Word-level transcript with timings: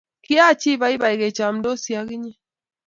Kiachi 0.25 0.71
baibai 0.81 1.15
kechomdosi 1.21 1.91
ak 1.99 2.09
inye 2.15 2.33